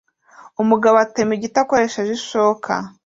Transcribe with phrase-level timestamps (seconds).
[0.61, 2.73] Umugabo atema igiti akoresheje ishoka